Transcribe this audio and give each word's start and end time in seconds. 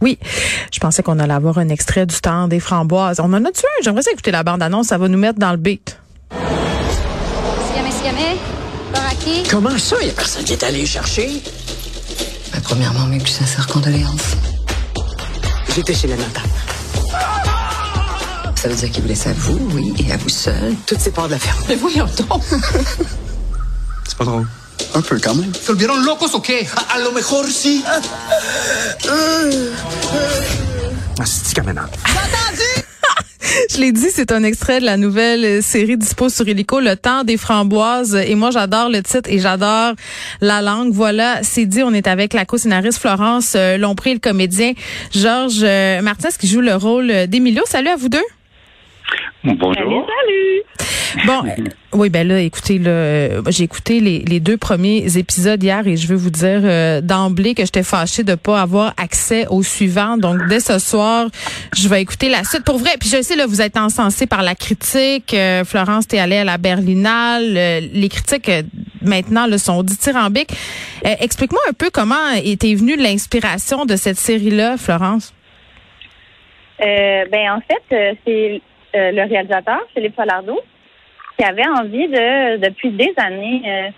Oui, 0.00 0.18
je 0.72 0.80
pensais 0.80 1.02
qu'on 1.02 1.18
allait 1.18 1.34
avoir 1.34 1.58
un 1.58 1.68
extrait 1.68 2.06
du 2.06 2.18
temps 2.20 2.48
des 2.48 2.60
framboises. 2.60 3.20
On 3.20 3.32
en 3.32 3.44
a 3.44 3.52
tué 3.52 3.66
un? 3.78 3.82
J'aimerais 3.82 4.02
ça 4.02 4.10
écouter 4.12 4.30
la 4.30 4.42
bande-annonce, 4.42 4.88
ça 4.88 4.98
va 4.98 5.08
nous 5.08 5.18
mettre 5.18 5.38
dans 5.38 5.50
le 5.50 5.58
beat. 5.58 5.98
Comment 9.50 9.76
ça, 9.78 9.96
il 10.02 10.08
a 10.08 10.12
personne 10.12 10.44
qui 10.44 10.52
est 10.52 10.62
allé 10.62 10.86
chercher? 10.86 11.42
Ben, 12.52 12.60
premièrement, 12.62 13.06
mes 13.06 13.18
plus 13.18 13.32
sincères 13.32 13.66
condoléances. 13.66 14.36
J'étais 15.74 15.94
chez 15.94 16.08
la 16.08 16.16
notable. 16.16 16.48
Ça 18.56 18.68
veut 18.68 18.74
dire 18.74 18.90
qu'il 18.90 19.02
vous 19.02 19.08
laisse 19.08 19.26
à 19.26 19.32
vous, 19.32 19.58
oui, 19.72 19.94
et 19.98 20.12
à 20.12 20.16
vous 20.16 20.28
seul. 20.28 20.74
Toutes 20.86 21.00
ces 21.00 21.10
parts 21.10 21.26
de 21.26 21.32
la 21.32 21.38
ferme. 21.38 21.58
Mais 21.68 21.76
voyons 21.76 22.06
donc. 22.28 22.42
C'est 24.04 24.16
pas 24.16 24.24
drôle. 24.24 24.46
Un 24.94 25.02
peu 25.02 25.18
quand 25.22 25.34
même. 25.34 25.52
¿Se 25.54 25.68
volvieron 25.72 26.04
locos 26.04 26.34
o 26.34 26.42
qué? 26.42 26.66
A, 26.76 26.94
a 26.94 26.98
lo 26.98 27.12
mejor 27.12 27.46
sí. 27.46 27.84
Ah, 31.18 31.24
c'est 31.24 31.54
caméra. 31.54 31.86
Je 33.70 33.78
l'ai 33.78 33.92
dit, 33.92 34.08
c'est 34.12 34.32
un 34.32 34.42
extrait 34.42 34.80
de 34.80 34.84
la 34.84 34.96
nouvelle 34.96 35.62
série 35.62 35.96
dispo 35.96 36.28
sur 36.28 36.48
Illico, 36.48 36.80
Le 36.80 36.94
temps 36.96 37.24
des 37.24 37.36
framboises. 37.36 38.14
Et 38.14 38.34
moi, 38.34 38.50
j'adore 38.50 38.88
le 38.88 39.02
titre 39.02 39.28
et 39.28 39.38
j'adore 39.38 39.94
la 40.40 40.62
langue. 40.62 40.92
Voilà, 40.92 41.42
c'est 41.42 41.66
dit, 41.66 41.82
on 41.82 41.92
est 41.92 42.06
avec 42.06 42.32
la 42.32 42.44
co-scénariste 42.44 43.00
Florence 43.00 43.54
euh, 43.56 43.76
Lompré, 43.76 44.12
le 44.14 44.20
comédien 44.20 44.72
Georges 45.12 45.62
euh, 45.62 46.00
Martins 46.02 46.28
qui 46.38 46.46
joue 46.46 46.60
le 46.60 46.74
rôle 46.76 47.26
d'Emilio. 47.26 47.62
Salut 47.66 47.88
à 47.88 47.96
vous 47.96 48.08
deux. 48.08 48.18
Bonjour. 49.44 50.06
Bon, 51.26 51.44
euh, 51.44 51.64
oui, 51.92 52.08
ben 52.08 52.26
là, 52.26 52.40
écoutez, 52.40 52.78
là, 52.78 52.90
euh, 52.90 53.42
j'ai 53.48 53.64
écouté 53.64 54.00
les, 54.00 54.20
les 54.20 54.40
deux 54.40 54.56
premiers 54.56 55.16
épisodes 55.18 55.62
hier 55.62 55.86
et 55.86 55.96
je 55.96 56.06
veux 56.06 56.16
vous 56.16 56.30
dire 56.30 56.60
euh, 56.64 57.00
d'emblée 57.00 57.54
que 57.54 57.64
j'étais 57.64 57.82
fâchée 57.82 58.22
de 58.22 58.34
pas 58.34 58.60
avoir 58.60 58.94
accès 58.96 59.46
au 59.48 59.62
suivant. 59.62 60.16
Donc, 60.16 60.46
dès 60.48 60.60
ce 60.60 60.78
soir, 60.78 61.28
je 61.76 61.88
vais 61.88 62.02
écouter 62.02 62.28
la 62.28 62.44
suite. 62.44 62.64
Pour 62.64 62.78
vrai, 62.78 62.90
puis 62.98 63.08
je 63.08 63.22
sais, 63.22 63.36
là, 63.36 63.46
vous 63.46 63.60
êtes 63.60 63.76
encensé 63.76 64.26
par 64.26 64.42
la 64.42 64.54
critique. 64.54 65.34
Euh, 65.34 65.64
Florence, 65.64 66.06
t'es 66.06 66.18
allée 66.18 66.38
à 66.38 66.44
la 66.44 66.58
Berlinale. 66.58 67.56
Euh, 67.56 67.80
les 67.92 68.08
critiques, 68.08 68.48
euh, 68.48 68.62
maintenant, 69.02 69.46
là, 69.46 69.58
sont 69.58 69.82
dithyrambiques. 69.82 70.52
Euh, 71.06 71.14
Explique-moi 71.20 71.60
un 71.68 71.72
peu 71.72 71.90
comment 71.92 72.30
était 72.42 72.74
venue 72.74 72.96
l'inspiration 72.96 73.84
de 73.84 73.96
cette 73.96 74.18
série-là, 74.18 74.76
Florence. 74.76 75.34
Euh, 76.80 77.24
ben 77.30 77.50
en 77.50 77.60
fait, 77.60 77.94
euh, 77.94 78.14
c'est 78.24 78.62
euh, 78.94 79.10
le 79.12 79.28
réalisateur 79.28 79.80
Philippe 79.92 80.16
Falardeau 80.16 80.58
qui 81.40 81.46
avait 81.46 81.66
envie 81.68 82.06
de 82.06 82.58
depuis 82.58 82.90
des 82.90 83.14
années 83.16 83.62
euh, 83.66 83.88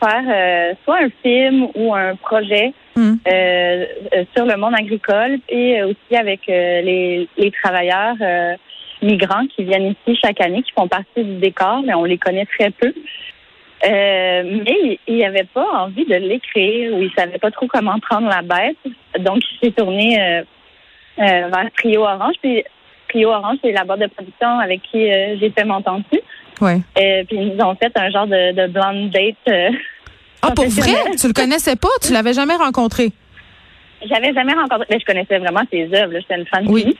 faire 0.00 0.22
euh, 0.28 0.74
soit 0.84 0.98
un 1.02 1.10
film 1.22 1.66
ou 1.74 1.94
un 1.94 2.14
projet 2.16 2.72
Hmm. 2.94 3.14
euh, 3.26 3.86
sur 4.36 4.44
le 4.44 4.54
monde 4.58 4.74
agricole 4.74 5.38
et 5.48 5.82
aussi 5.82 6.14
avec 6.14 6.40
les, 6.46 7.26
les 7.38 7.50
travailleurs 7.50 8.16
migrants 9.00 9.46
qui 9.46 9.64
viennent 9.64 9.94
ici 9.96 10.20
chaque 10.22 10.42
année, 10.42 10.62
qui 10.62 10.72
font 10.72 10.88
partie 10.88 11.24
du 11.24 11.36
décor, 11.36 11.80
mais 11.86 11.94
on 11.94 12.04
les 12.04 12.18
connaît 12.18 12.44
très 12.44 12.68
peu. 12.70 12.92
Mais 13.82 14.98
il 15.06 15.18
n'avait 15.20 15.48
pas 15.54 15.66
envie 15.84 16.04
de 16.04 16.16
l'écrire 16.16 16.92
ou 16.92 16.98
il 17.04 17.10
savait 17.16 17.38
pas 17.38 17.50
trop 17.50 17.66
comment 17.66 17.98
prendre 17.98 18.28
la 18.28 18.42
bête. 18.42 18.76
Donc, 19.20 19.38
il 19.38 19.58
s'est 19.64 19.72
tourné 19.72 20.42
vers 21.16 21.70
Trio 21.78 22.02
Orange. 22.02 22.34
Puis 22.42 22.62
Trio 23.08 23.30
Orange, 23.30 23.56
c'est 23.64 23.72
la 23.72 23.84
boîte 23.84 24.00
de 24.00 24.08
production 24.08 24.58
avec 24.58 24.82
qui 24.82 25.00
j'ai 25.40 25.50
fait 25.56 25.64
mon 25.64 25.80
temps 25.80 26.00
dessus. 26.00 26.22
Euh, 26.70 27.24
puis 27.24 27.36
ils 27.36 27.54
nous 27.54 27.64
ont 27.64 27.74
fait 27.76 27.92
un 27.96 28.10
genre 28.10 28.26
de, 28.26 28.52
de 28.52 28.66
blind 28.68 29.10
date. 29.10 29.36
euh, 29.48 29.70
Ah, 30.42 30.50
pour 30.54 30.66
vrai? 30.68 31.12
Tu 31.20 31.26
le 31.28 31.32
connaissais 31.32 31.76
pas? 31.76 31.88
Tu 32.00 32.12
l'avais 32.12 32.32
jamais 32.32 32.56
rencontré? 32.56 33.10
J'avais 34.08 34.32
jamais 34.32 34.52
rencontré, 34.54 34.86
mais 34.90 34.98
je 35.00 35.04
connaissais 35.04 35.38
vraiment 35.38 35.62
ses 35.70 35.84
œuvres. 35.94 36.12
J'étais 36.14 36.36
une 36.36 36.46
fan 36.46 36.64
de 36.64 36.70
Oui. 36.70 36.84
lui. 36.84 36.96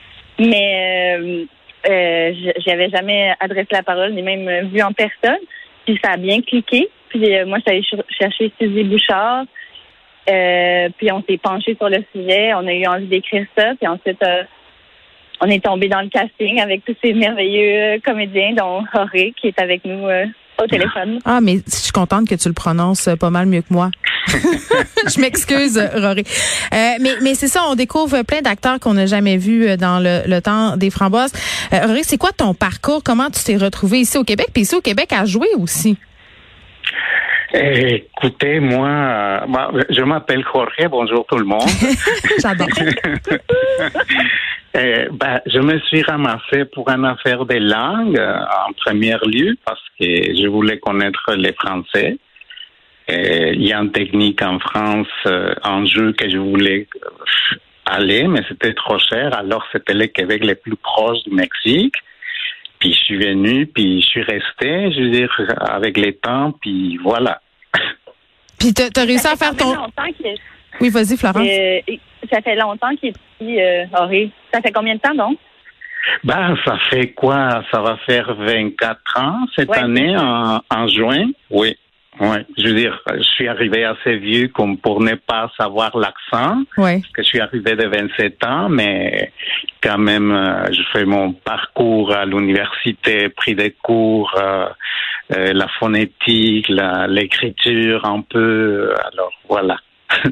Mais 0.49 1.17
euh, 1.19 1.45
euh, 1.91 2.33
j'avais 2.65 2.89
jamais 2.91 3.35
adressé 3.41 3.69
la 3.73 3.83
parole, 3.83 4.13
ni 4.13 4.23
même 4.23 4.69
vu 4.69 4.81
en 4.83 4.93
personne. 4.93 5.41
Puis 5.85 5.99
ça 6.03 6.13
a 6.13 6.17
bien 6.17 6.41
cliqué. 6.43 6.89
Puis 7.09 7.37
euh, 7.37 7.45
moi, 7.45 7.59
allée 7.67 7.83
ch- 7.83 8.03
chercher 8.19 8.53
Suzy 8.61 8.85
Bouchard. 8.85 9.45
Euh, 10.31 10.89
puis 10.97 11.11
on 11.11 11.23
s'est 11.29 11.39
penché 11.39 11.75
sur 11.75 11.89
le 11.89 12.05
sujet. 12.15 12.55
On 12.55 12.67
a 12.69 12.73
eu 12.73 12.87
envie 12.87 13.07
d'écrire 13.07 13.45
ça. 13.59 13.73
Puis 13.79 13.89
ensuite, 13.89 14.23
on 15.43 15.47
est 15.49 15.63
tombé 15.65 15.89
dans 15.89 16.01
le 16.01 16.09
casting 16.09 16.61
avec 16.61 16.85
tous 16.85 16.95
ces 17.03 17.13
merveilleux 17.13 17.97
euh, 17.97 17.99
comédiens, 18.05 18.55
dont 18.57 18.85
Horé, 18.95 19.35
qui 19.41 19.49
est 19.49 19.61
avec 19.61 19.85
nous 19.85 20.07
euh, 20.07 20.25
au 20.63 20.67
téléphone. 20.67 21.19
Ah, 21.25 21.41
mais 21.41 21.59
je 21.67 21.77
suis 21.77 21.93
contente 21.93 22.29
que 22.29 22.35
tu 22.37 22.49
le 22.49 22.55
prononces 22.55 23.09
euh, 23.09 23.17
pas 23.17 23.31
mal 23.31 23.47
mieux 23.47 23.63
que 23.63 23.73
moi. 23.73 23.91
je 24.29 25.21
m'excuse, 25.21 25.79
Rory. 25.95 26.23
Euh, 26.73 26.93
mais 27.01 27.15
mais 27.23 27.35
c'est 27.35 27.49
ça, 27.49 27.65
on 27.69 27.75
découvre 27.75 28.23
plein 28.23 28.41
d'acteurs 28.41 28.79
qu'on 28.79 28.95
n'a 28.95 29.07
jamais 29.07 29.37
vus 29.37 29.77
dans 29.77 29.99
le, 29.99 30.23
le 30.27 30.41
temps 30.41 30.77
des 30.77 30.91
framboises. 30.91 31.33
Euh, 31.73 31.87
Rory, 31.87 32.05
c'est 32.05 32.19
quoi 32.19 32.31
ton 32.31 32.55
parcours? 32.55 33.03
Comment 33.05 33.29
tu 33.31 33.43
t'es 33.43 33.57
retrouvé 33.57 34.01
ici 34.01 34.17
au 34.17 34.25
Québec? 34.25 34.49
Puis 34.53 34.63
ici 34.63 34.77
au 34.77 34.81
Québec, 34.81 35.13
à 35.13 35.25
jouer 35.25 35.49
aussi. 35.59 35.99
Écoutez, 37.55 38.61
moi, 38.61 38.89
euh, 38.89 39.41
bah, 39.47 39.71
je 39.91 40.03
m'appelle 40.03 40.43
Jorge, 40.53 40.89
bonjour 40.91 41.27
tout 41.27 41.37
le 41.37 41.45
monde. 41.45 41.69
J'adore. 42.39 42.69
Eh, 44.75 45.09
bah, 45.11 45.43
je 45.45 45.59
me 45.59 45.79
suis 45.81 46.01
ramassé 46.01 46.65
pour 46.65 46.89
une 46.89 47.05
affaire 47.05 47.45
de 47.45 47.57
langue 47.57 48.19
euh, 48.19 48.39
en 48.67 48.73
premier 48.73 49.19
lieu 49.27 49.55
parce 49.67 49.83
que 50.01 50.07
je 50.35 50.49
voulais 50.49 50.79
connaître 50.79 51.35
les 51.35 51.53
Français. 51.53 52.17
Il 53.07 53.63
y 53.63 53.71
a 53.71 53.79
une 53.81 53.93
technique 53.93 54.41
en 54.41 54.59
France, 54.61 55.09
un 55.27 55.85
jeu 55.85 56.15
que 56.15 56.27
je 56.31 56.39
voulais 56.39 56.89
aller, 57.85 58.27
mais 58.27 58.41
c'était 58.49 58.73
trop 58.73 58.99
cher. 58.99 59.37
Alors 59.37 59.63
c'était 59.73 59.93
le 59.93 60.07
Québec 60.07 60.43
le 60.43 60.55
plus 60.55 60.77
proche 60.77 61.23
du 61.25 61.35
Mexique. 61.35 61.97
Puis 62.83 62.93
je 62.95 62.99
suis 63.05 63.17
venu, 63.17 63.65
puis 63.67 64.01
je 64.03 64.07
suis 64.09 64.23
resté, 64.23 64.91
je 64.93 65.03
veux 65.03 65.11
dire, 65.11 65.31
avec 65.61 65.97
les 65.97 66.15
temps, 66.15 66.51
puis 66.61 66.97
voilà. 67.01 67.41
Puis 68.59 68.75
t'as 68.75 68.89
as 69.01 69.05
réussi 69.05 69.27
à 69.29 69.37
faire 69.37 69.55
ton... 69.57 69.73
longtemps 69.73 70.13
qu'il 70.17 70.27
est- 70.27 70.39
Oui, 70.81 70.89
vas-y, 70.91 71.17
Florence. 71.17 71.47
Euh, 71.49 71.79
ça 72.29 72.41
fait 72.43 72.57
longtemps 72.57 72.95
qu'il 72.97 73.11
est 73.11 73.17
ici, 73.41 73.61
euh. 73.61 73.85
Ça 74.53 74.61
fait 74.61 74.73
combien 74.73 74.97
de 74.97 75.01
temps 75.01 75.15
donc? 75.15 75.39
Ben, 76.25 76.57
ça 76.65 76.77
fait 76.91 77.13
quoi? 77.13 77.63
Ça 77.71 77.81
va 77.81 77.97
faire 78.05 78.35
24 78.35 78.99
ans 79.21 79.47
cette 79.55 79.69
Ouais, 79.69 79.79
année, 79.79 80.17
en 80.17 80.89
juin. 80.89 81.29
Oui. 81.51 81.77
Oui. 82.21 82.37
Je 82.59 82.69
veux 82.69 82.75
dire, 82.75 83.01
je 83.17 83.23
suis 83.23 83.49
arrivé 83.49 83.85
assez 83.85 84.17
vieux 84.17 84.49
comme 84.49 84.77
pour 84.77 85.01
ne 85.03 85.15
pas 85.15 85.51
savoir 85.57 85.97
l'accent, 85.97 86.63
Ouais. 86.77 87.01
parce 87.01 87.13
que 87.13 87.23
je 87.23 87.29
suis 87.29 87.41
arrivé 87.41 87.75
de 87.75 87.87
27 87.87 88.45
ans, 88.45 88.69
mais 88.69 89.33
quand 89.83 89.99
même, 89.99 90.31
euh, 90.31 90.71
je 90.73 90.83
fais 90.93 91.05
mon 91.07 91.33
parcours 91.33 92.15
à 92.15 92.27
l'université, 92.27 93.31
pris 93.31 93.55
des 93.55 93.71
cours, 93.73 94.31
euh, 94.39 94.67
euh, 95.35 95.53
la 95.55 95.69
phonétique, 95.81 96.69
la- 96.69 97.07
l'écriture 97.07 98.05
un 98.05 98.21
peu. 98.21 98.93
Alors, 99.13 99.33
voilà. 99.49 99.79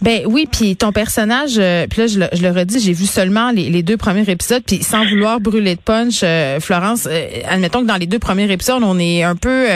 Ben 0.00 0.22
oui, 0.26 0.46
puis 0.50 0.76
ton 0.76 0.92
personnage, 0.92 1.54
euh, 1.58 1.86
puis 1.88 2.02
là 2.02 2.06
je 2.06 2.20
le, 2.20 2.26
je 2.32 2.42
le 2.42 2.50
redis, 2.50 2.78
j'ai 2.78 2.92
vu 2.92 3.06
seulement 3.06 3.50
les, 3.50 3.82
deux 3.82 3.96
premiers 3.96 4.28
épisodes, 4.30 4.62
puis 4.64 4.82
sans 4.84 5.04
vouloir 5.04 5.40
brûler 5.40 5.74
de 5.74 5.80
punch, 5.80 6.20
euh, 6.22 6.60
Florence, 6.60 7.08
euh, 7.10 7.26
admettons 7.48 7.82
que 7.82 7.86
dans 7.86 7.96
les 7.96 8.06
deux 8.06 8.20
premiers 8.20 8.50
épisodes, 8.50 8.82
on 8.82 8.98
est 8.98 9.24
un 9.24 9.34
peu 9.34 9.66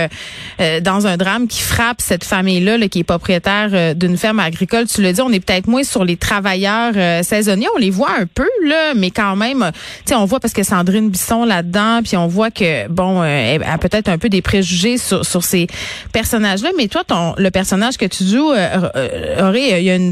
dans 0.82 1.06
un 1.06 1.16
drame 1.16 1.48
qui 1.48 1.60
frappe 1.60 2.00
cette 2.00 2.24
famille-là, 2.24 2.78
là, 2.78 2.88
qui 2.88 3.00
est 3.00 3.04
propriétaire 3.04 3.94
d'une 3.96 4.16
ferme 4.16 4.38
agricole. 4.38 4.86
Tu 4.86 5.02
le 5.02 5.12
dis, 5.12 5.20
on 5.20 5.32
est 5.32 5.40
peut-être 5.40 5.66
moins 5.66 5.82
sur 5.82 6.04
les 6.04 6.16
travailleurs 6.16 6.94
saisonniers, 7.24 7.66
on 7.74 7.78
les 7.78 7.90
voit 7.90 8.12
un 8.18 8.26
peu 8.26 8.48
là, 8.64 8.94
mais 8.94 9.10
quand 9.10 9.36
même, 9.36 9.70
tu 9.74 10.10
sais, 10.10 10.14
on 10.14 10.24
voit 10.24 10.40
parce 10.40 10.52
que 10.52 10.62
Sandrine 10.62 11.10
Bisson 11.10 11.44
là-dedans, 11.44 12.00
puis 12.04 12.16
on 12.16 12.28
voit 12.28 12.50
que 12.50 12.88
bon, 12.88 13.24
elle 13.24 13.62
a 13.64 13.78
peut-être 13.78 14.08
un 14.08 14.18
peu 14.18 14.28
des 14.28 14.42
préjugés 14.42 14.98
sur, 14.98 15.24
sur 15.24 15.42
ces 15.42 15.66
personnages-là, 16.12 16.70
mais 16.76 16.88
toi, 16.88 17.02
ton 17.04 17.34
le 17.36 17.50
personnage 17.50 17.96
que 17.96 18.06
tu 18.06 18.24
joues, 18.24 18.50
aurait, 18.50 19.80
il 19.80 19.84
y 19.84 19.90
a 19.90 19.96
une 19.96 20.11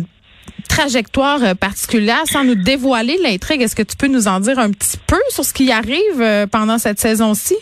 trajectoire 0.71 1.43
euh, 1.43 1.55
particulière 1.55 2.23
sans 2.27 2.45
nous 2.45 2.55
dévoiler 2.55 3.17
l'intrigue. 3.23 3.63
Est-ce 3.63 3.77
que 3.77 3.83
tu 3.83 3.97
peux 3.97 4.07
nous 4.07 4.29
en 4.29 4.41
dire 4.41 4.59
un 4.59 4.71
petit 4.71 4.99
peu 5.07 5.21
sur 5.29 5.45
ce 5.45 5.53
qui 5.53 5.71
arrive 5.73 6.21
euh, 6.21 6.47
pendant 6.47 6.79
cette 6.79 6.99
saison-ci? 6.99 7.57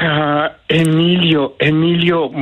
Euh, 0.00 0.48
Emilio, 0.68 1.56
Emilio, 1.58 2.32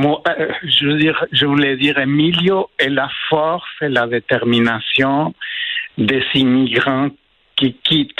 je, 0.63 0.85
veux 0.85 0.99
dire, 0.99 1.25
je 1.31 1.45
voulais 1.45 1.75
dire, 1.77 1.97
Emilio 1.97 2.69
est 2.77 2.89
la 2.89 3.09
force 3.29 3.63
et 3.81 3.89
la 3.89 4.05
détermination 4.05 5.33
des 5.97 6.23
immigrants 6.35 7.09
qui 7.55 7.75
quittent 7.83 8.11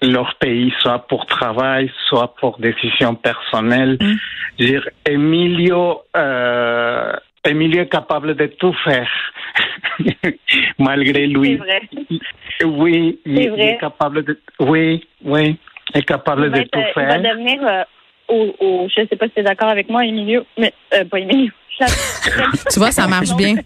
leur 0.00 0.36
pays, 0.36 0.72
soit 0.80 1.00
pour 1.08 1.26
travail, 1.26 1.90
soit 2.08 2.36
pour 2.36 2.60
décision 2.60 3.16
personnelle. 3.16 3.96
Mm. 4.00 4.14
Je 4.58 4.64
veux 4.64 4.70
dire, 4.70 4.88
Emilio, 5.06 6.02
Emilio 7.44 7.82
est 7.82 7.88
capable 7.88 8.34
de 8.34 8.46
tout 8.46 8.74
faire. 8.84 9.10
malgré 10.78 11.26
lui. 11.26 11.58
C'est 11.58 11.64
vrai. 11.64 11.80
Oui, 12.64 13.18
il, 13.24 13.38
est 13.38 13.78
capable 13.78 14.24
de. 14.24 14.38
Oui, 14.60 15.06
oui, 15.24 15.56
il 15.94 15.98
est 15.98 16.04
capable 16.04 16.50
de 16.50 16.62
tout 16.62 16.80
faire. 16.94 17.16
Il 17.16 17.22
va 17.22 17.30
devenir, 17.30 17.66
euh, 17.66 17.84
au, 18.28 18.54
au, 18.60 18.88
je 18.94 19.02
ne 19.02 19.06
sais 19.06 19.16
pas 19.16 19.26
si 19.26 19.32
tu 19.32 19.40
es 19.40 19.42
d'accord 19.42 19.68
avec 19.68 19.88
moi, 19.88 20.04
Emilio, 20.04 20.44
mais 20.56 20.72
euh, 20.94 21.04
pas 21.04 21.18
Emilio. 21.18 21.50
tu 22.70 22.78
vois, 22.78 22.92
ça 22.92 23.06
marche 23.08 23.34
bien. 23.36 23.56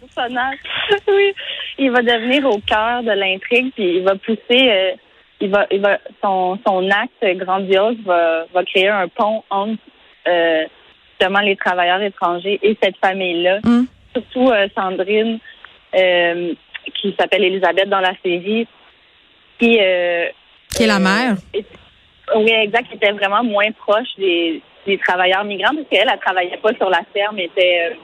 oui, 1.08 1.34
il 1.78 1.90
va 1.90 2.02
devenir 2.02 2.46
au 2.46 2.58
cœur 2.60 3.02
de 3.02 3.12
l'intrigue, 3.12 3.72
puis 3.74 3.98
il 3.98 4.02
va 4.02 4.16
pousser. 4.16 4.40
Euh, 4.50 4.92
il 5.40 5.50
va, 5.50 5.66
il 5.70 5.80
va, 5.80 5.98
son, 6.22 6.58
son 6.66 6.90
acte 6.90 7.38
grandiose 7.38 7.96
va, 8.04 8.44
va 8.52 8.64
créer 8.64 8.88
un 8.88 9.06
pont 9.06 9.44
entre 9.50 9.78
euh, 10.26 10.64
justement 11.18 11.40
les 11.40 11.56
travailleurs 11.56 12.02
étrangers 12.02 12.58
et 12.62 12.76
cette 12.82 12.96
famille-là. 12.98 13.60
Mm. 13.64 13.84
Surtout 14.14 14.50
euh, 14.50 14.68
Sandrine, 14.74 15.38
euh, 15.94 16.54
qui 17.00 17.14
s'appelle 17.18 17.44
Elisabeth 17.44 17.88
dans 17.88 18.00
la 18.00 18.12
série, 18.24 18.66
qui, 19.58 19.78
euh, 19.80 20.26
qui 20.74 20.84
est 20.84 20.86
la 20.86 20.98
mère. 20.98 21.34
oui, 21.54 22.50
exact, 22.50 22.88
qui 22.88 22.96
était 22.96 23.12
vraiment 23.12 23.42
moins 23.44 23.70
proche 23.72 24.08
des, 24.16 24.62
des 24.86 24.98
travailleurs 24.98 25.44
migrants 25.44 25.74
parce 25.74 25.88
qu'elle, 25.90 26.08
elle 26.10 26.20
travaillait 26.20 26.56
pas 26.58 26.74
sur 26.74 26.88
la 26.88 27.02
ferme, 27.12 27.38
était 27.38 27.96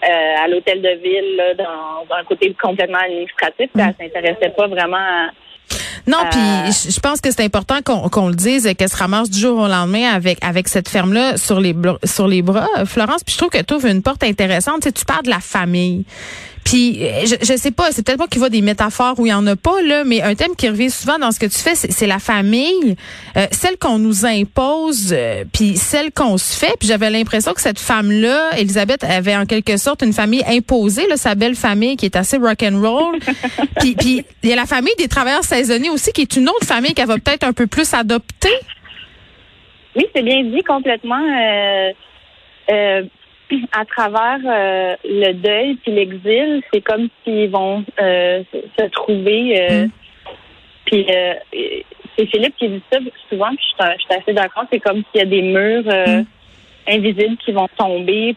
à 0.00 0.48
l'hôtel 0.48 0.82
de 0.82 0.90
ville 1.02 1.56
dans, 1.58 2.14
un 2.14 2.24
côté 2.24 2.54
complètement 2.60 2.98
administratif. 2.98 3.70
Mm. 3.74 3.80
Elle 3.80 3.94
s'intéressait 4.12 4.50
pas 4.50 4.66
vraiment 4.68 4.96
à 4.96 5.30
non, 6.08 6.18
puis 6.30 6.40
euh, 6.40 6.70
je 6.90 7.00
pense 7.00 7.20
que 7.20 7.30
c'est 7.30 7.44
important 7.44 7.82
qu'on 7.82 8.28
le 8.28 8.34
dise, 8.34 8.68
qu'elle 8.78 8.88
se 8.88 8.96
ramasse 8.96 9.28
du 9.28 9.38
jour 9.38 9.58
au 9.58 9.68
lendemain 9.68 10.08
avec 10.08 10.42
avec 10.42 10.66
cette 10.68 10.88
ferme-là 10.88 11.36
sur 11.36 11.60
les 11.60 11.76
sur 12.04 12.26
les 12.26 12.40
bras, 12.40 12.66
Florence. 12.86 13.22
Puis 13.24 13.34
je 13.34 13.38
trouve 13.38 13.50
que 13.50 13.62
tu 13.62 13.74
ouvres 13.74 13.88
une 13.88 14.02
porte 14.02 14.24
intéressante. 14.24 14.80
Tu, 14.80 14.88
sais, 14.88 14.92
tu 14.92 15.04
parles 15.04 15.24
de 15.24 15.30
la 15.30 15.40
famille. 15.40 16.06
Puis 16.68 16.98
euh, 17.00 17.24
je, 17.24 17.36
je 17.40 17.56
sais 17.56 17.70
pas, 17.70 17.92
c'est 17.92 18.04
peut-être 18.04 18.18
moi 18.18 18.28
qui 18.28 18.38
vois 18.38 18.50
des 18.50 18.60
métaphores 18.60 19.18
où 19.18 19.24
il 19.24 19.30
y 19.30 19.32
en 19.32 19.46
a 19.46 19.56
pas 19.56 19.80
là, 19.80 20.04
mais 20.04 20.20
un 20.20 20.34
thème 20.34 20.54
qui 20.54 20.68
revient 20.68 20.90
souvent 20.90 21.18
dans 21.18 21.32
ce 21.32 21.40
que 21.40 21.46
tu 21.46 21.58
fais, 21.58 21.74
c'est 21.74 22.06
la 22.06 22.18
famille, 22.18 22.94
euh, 23.38 23.46
celle 23.52 23.78
qu'on 23.78 23.98
nous 23.98 24.26
impose, 24.26 25.14
euh, 25.16 25.44
puis 25.50 25.78
celle 25.78 26.12
qu'on 26.12 26.36
se 26.36 26.58
fait. 26.58 26.74
Puis 26.78 26.88
j'avais 26.88 27.08
l'impression 27.08 27.54
que 27.54 27.62
cette 27.62 27.78
femme-là, 27.78 28.50
Elisabeth, 28.58 29.02
avait 29.02 29.34
en 29.34 29.46
quelque 29.46 29.78
sorte 29.78 30.02
une 30.02 30.12
famille 30.12 30.44
imposée, 30.46 31.08
là, 31.08 31.16
sa 31.16 31.34
belle 31.34 31.54
famille 31.54 31.96
qui 31.96 32.04
est 32.04 32.16
assez 32.16 32.36
rock 32.36 32.62
and 32.62 32.82
roll. 32.82 33.18
puis 33.80 33.94
puis 33.94 34.22
il 34.42 34.50
y 34.50 34.52
a 34.52 34.56
la 34.56 34.66
famille 34.66 34.94
des 34.98 35.08
travailleurs 35.08 35.44
saisonniers 35.44 35.88
aussi, 35.88 36.12
qui 36.12 36.20
est 36.20 36.36
une 36.36 36.50
autre 36.50 36.66
famille 36.66 36.92
qu'elle 36.92 37.08
va 37.08 37.16
peut-être 37.16 37.44
un 37.44 37.54
peu 37.54 37.66
plus 37.66 37.94
adopter. 37.94 38.52
Oui, 39.96 40.04
c'est 40.14 40.22
bien 40.22 40.44
dit 40.44 40.62
complètement. 40.64 41.16
Euh, 42.70 43.02
à 43.72 43.84
travers 43.84 44.38
euh, 44.44 44.96
le 45.04 45.32
deuil 45.32 45.76
puis 45.76 45.92
l'exil, 45.92 46.62
c'est 46.72 46.80
comme 46.80 47.08
s'ils 47.24 47.50
vont 47.50 47.84
euh, 48.00 48.42
se 48.78 48.84
trouver. 48.90 49.60
Euh, 49.60 49.86
mm. 49.86 49.90
Puis 50.84 51.06
c'est 52.16 52.26
Philippe 52.26 52.56
qui 52.56 52.68
dit 52.68 52.82
ça 52.90 52.98
souvent, 53.28 53.48
puis 53.48 53.66
je 53.78 54.02
suis 54.02 54.14
assez 54.14 54.32
d'accord. 54.32 54.64
C'est 54.72 54.80
comme 54.80 55.02
s'il 55.10 55.20
y 55.20 55.22
a 55.22 55.26
des 55.26 55.42
murs 55.42 55.84
mm. 55.84 56.24
invisibles 56.88 57.36
qui 57.38 57.52
vont 57.52 57.68
tomber 57.76 58.36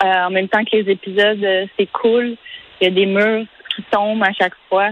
en 0.00 0.30
même 0.30 0.48
temps 0.48 0.64
que 0.64 0.76
les 0.76 0.90
épisodes 0.90 1.44
s'écoulent. 1.78 2.36
Il 2.80 2.84
y 2.84 2.86
a 2.86 2.90
des 2.90 3.06
murs 3.06 3.44
qui 3.74 3.82
tombent 3.90 4.22
à 4.22 4.32
chaque 4.32 4.54
fois. 4.68 4.90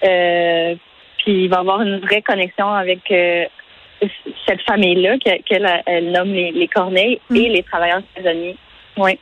puis 0.00 1.44
il 1.44 1.48
va 1.48 1.56
y 1.56 1.60
avoir 1.60 1.82
une 1.82 2.00
vraie 2.00 2.22
connexion 2.22 2.68
avec 2.68 3.00
cette 3.08 4.62
famille-là 4.66 5.16
qu'elle 5.18 5.82
elle 5.86 6.10
nomme 6.10 6.32
les, 6.32 6.50
les 6.50 6.68
Corneilles 6.68 7.20
mm. 7.30 7.36
et 7.36 7.48
les 7.48 7.62
travailleurs 7.62 8.02
saisonniers. 8.16 8.56
Oui. 8.96 9.18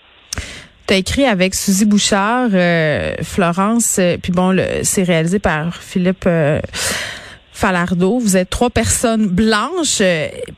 Tu 0.87 0.94
as 0.94 0.97
écrit 0.99 1.25
avec 1.25 1.55
Suzy 1.55 1.87
Bouchard, 1.87 2.50
euh, 2.53 3.15
Florence, 3.23 3.97
euh, 3.99 4.19
puis 4.21 4.32
bon, 4.32 4.55
c'est 4.82 5.03
réalisé 5.03 5.38
par 5.38 5.76
Philippe 5.76 6.25
euh, 6.26 6.61
Falardeau. 7.55 8.19
Vous 8.19 8.37
êtes 8.37 8.50
trois 8.50 8.69
personnes 8.69 9.26
blanches, 9.26 10.03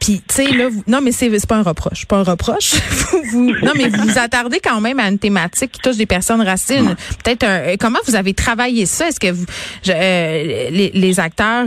puis 0.01 0.23
tu 0.27 0.35
sais 0.35 0.49
là, 0.49 0.69
non 0.89 1.01
mais 1.01 1.13
c'est 1.13 1.31
pas 1.47 1.55
un 1.55 1.63
reproche, 1.63 2.07
pas 2.07 2.17
un 2.17 2.25
reproche. 2.25 2.75
vous, 3.31 3.53
non 3.63 3.71
mais 3.77 3.89
vous 3.89 4.03
vous 4.03 4.19
attardez 4.19 4.59
quand 4.59 4.81
même 4.81 4.99
à 4.99 5.09
une 5.09 5.19
thématique 5.21 5.71
qui 5.71 5.81
touche 5.81 5.97
des 5.97 6.07
personnes 6.07 6.43
racines. 6.43 6.97
Peut-être 7.23 7.77
comment 7.79 8.01
vous 8.09 8.17
avez 8.17 8.35
travaillé 8.35 8.85
ça? 8.85 9.07
Est-ce 9.07 9.21
que 9.21 9.31
vous, 9.31 9.47
les, 9.85 10.91
les, 10.93 11.21
acteurs 11.21 11.67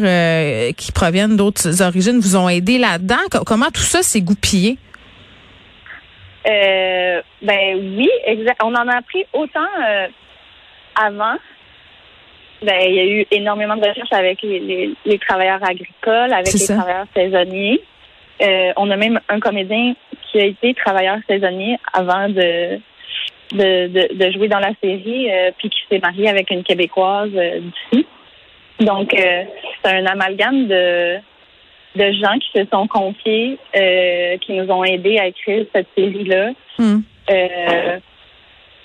qui 0.75 0.91
proviennent 0.91 1.37
d'autres 1.37 1.81
origines 1.81 2.19
vous 2.19 2.35
ont 2.35 2.49
aidé 2.49 2.77
là-dedans? 2.77 3.15
Comment 3.45 3.71
tout 3.71 3.83
ça 3.83 4.03
s'est 4.03 4.21
goupillé? 4.21 4.77
Euh, 6.49 7.21
ben 7.41 7.75
oui, 7.97 8.09
exact. 8.25 8.61
On 8.63 8.73
en 8.73 8.87
a 8.87 8.97
appris 8.97 9.25
autant 9.33 9.67
euh, 9.85 10.07
avant. 10.95 11.35
Ben, 12.61 12.81
il 12.87 12.93
y 12.93 12.99
a 12.99 13.05
eu 13.05 13.25
énormément 13.31 13.75
de 13.75 13.87
recherches 13.87 14.11
avec 14.11 14.41
les, 14.41 14.95
travailleurs 15.27 15.63
agricoles, 15.63 16.33
avec 16.33 16.53
les 16.53 16.65
travailleurs 16.65 17.05
saisonniers. 17.15 17.81
Euh, 18.41 18.73
on 18.77 18.89
a 18.89 18.97
même 18.97 19.19
un 19.29 19.39
comédien 19.39 19.93
qui 20.23 20.39
a 20.39 20.45
été 20.45 20.73
travailleur 20.73 21.17
saisonnier 21.27 21.77
avant 21.93 22.29
de 22.29 22.79
de, 23.51 24.13
de, 24.13 24.31
jouer 24.31 24.47
dans 24.47 24.59
la 24.59 24.73
série, 24.79 25.27
puis 25.57 25.71
qui 25.71 25.79
s'est 25.89 25.97
marié 25.97 26.29
avec 26.29 26.51
une 26.51 26.63
québécoise 26.63 27.31
d'ici. 27.31 28.05
Donc, 28.79 29.09
c'est 29.11 29.91
un 29.91 30.05
amalgame 30.05 30.67
de 30.67 31.19
de 31.95 32.11
gens 32.11 32.37
qui 32.37 32.49
se 32.59 32.65
sont 32.71 32.87
confiés, 32.87 33.57
euh, 33.75 34.37
qui 34.37 34.53
nous 34.53 34.69
ont 34.71 34.83
aidés 34.83 35.17
à 35.17 35.27
écrire 35.27 35.65
cette 35.73 35.87
série-là. 35.97 36.51
Hmm. 36.77 36.99
Euh, 37.31 37.99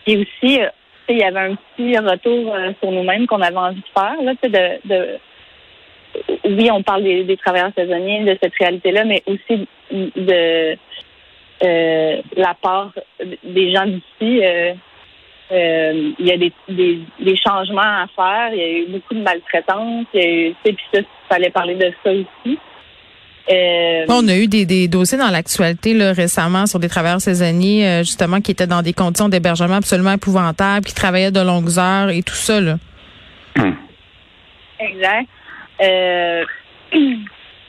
et 0.06 0.16
aussi, 0.16 0.60
euh, 0.60 0.68
il 1.08 1.18
y 1.18 1.22
avait 1.22 1.40
un 1.40 1.54
petit 1.54 1.98
retour 1.98 2.54
sur 2.80 2.90
nous-mêmes 2.90 3.26
qu'on 3.26 3.42
avait 3.42 3.56
envie 3.56 3.80
de 3.80 3.86
faire, 3.94 4.16
là, 4.22 4.32
de, 4.42 4.88
de 4.88 5.18
oui, 6.44 6.70
on 6.70 6.82
parle 6.82 7.02
des, 7.02 7.36
travailleurs 7.36 7.72
saisonniers, 7.76 8.24
de 8.24 8.38
cette 8.40 8.54
réalité-là, 8.58 9.04
mais 9.04 9.22
aussi 9.26 9.66
de 9.90 10.76
la 11.60 12.54
part 12.54 12.92
des 13.42 13.72
gens 13.72 13.86
d'ici. 13.86 14.40
il 15.50 16.14
y 16.20 16.32
a 16.32 16.36
des, 16.36 16.52
des, 16.68 17.36
changements 17.36 17.82
à 17.82 18.06
faire, 18.14 18.50
il 18.52 18.58
y 18.58 18.62
a 18.62 18.70
eu 18.78 18.86
beaucoup 18.86 19.14
de 19.14 19.22
maltraitance, 19.22 20.06
il 20.14 20.20
y 20.20 20.24
a 20.24 20.48
eu, 20.48 20.54
puis 20.62 20.76
ça, 20.92 21.00
il 21.00 21.06
fallait 21.28 21.50
parler 21.50 21.74
de 21.74 21.92
ça 22.02 22.12
aussi. 22.12 22.58
Euh, 23.50 24.06
on 24.08 24.26
a 24.28 24.36
eu 24.36 24.46
des, 24.46 24.64
des 24.64 24.88
dossiers 24.88 25.18
dans 25.18 25.30
l'actualité 25.30 25.92
là, 25.92 26.12
récemment 26.12 26.66
sur 26.66 26.78
des 26.78 26.88
travailleurs 26.88 27.20
saisonniers, 27.20 27.86
euh, 27.86 27.98
justement, 27.98 28.40
qui 28.40 28.52
étaient 28.52 28.66
dans 28.66 28.80
des 28.80 28.94
conditions 28.94 29.28
d'hébergement 29.28 29.76
absolument 29.76 30.12
épouvantables, 30.12 30.86
qui 30.86 30.94
travaillaient 30.94 31.30
de 31.30 31.40
longues 31.40 31.78
heures 31.78 32.08
et 32.08 32.22
tout 32.22 32.34
ça. 32.34 32.60
Là. 32.60 32.76
Exact. 34.80 35.28
Euh, 35.82 36.44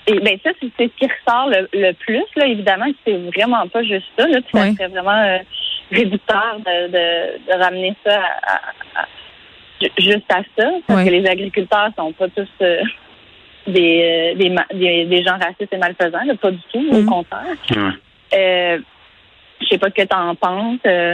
et 0.07 0.19
ben 0.19 0.37
ça, 0.43 0.51
c'est 0.61 0.71
ce 0.77 0.83
qui 0.97 1.07
ressort 1.07 1.49
le, 1.49 1.91
plus, 1.93 2.23
là, 2.37 2.47
évidemment, 2.47 2.87
c'est 3.05 3.17
vraiment 3.35 3.67
pas 3.67 3.83
juste 3.83 4.07
ça. 4.17 4.27
Là, 4.27 4.39
ça 4.53 4.71
serait 4.71 4.87
vraiment 4.87 5.39
réducteur 5.91 6.57
de, 6.59 6.87
de, 6.87 7.51
de, 7.51 7.63
ramener 7.63 7.93
ça 8.05 8.19
à, 8.43 9.05
juste 9.97 10.31
à 10.31 10.41
ça, 10.57 10.69
parce 10.87 11.03
que 11.03 11.09
les 11.09 11.27
agriculteurs 11.27 11.89
sont 11.97 12.13
pas 12.13 12.27
tous 12.29 12.47
des, 13.67 14.33
euh, 14.33 14.35
des, 14.35 14.55
des, 14.73 15.05
des, 15.05 15.23
gens 15.23 15.37
racistes 15.37 15.73
et 15.73 15.77
malfaisants, 15.77 16.19
pas 16.41 16.51
du 16.51 16.59
tout, 16.71 16.85
au 16.91 17.01
mm. 17.01 17.05
contraire. 17.05 17.97
Euh, 18.33 18.77
Je 19.61 19.67
sais 19.67 19.77
pas 19.77 19.87
ce 19.87 19.93
que 19.93 20.07
tu 20.07 20.15
en 20.15 20.35
penses. 20.35 20.79
Euh, 20.85 21.13